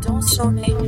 Don't 0.00 0.28
show 0.28 0.50
me. 0.50 0.81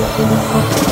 我。 0.00 0.87